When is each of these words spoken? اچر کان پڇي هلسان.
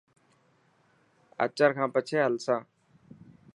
اچر 1.43 1.69
کان 1.75 1.89
پڇي 1.93 2.17
هلسان. 2.25 2.61